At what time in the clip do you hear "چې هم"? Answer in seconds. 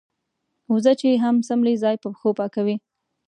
0.99-1.35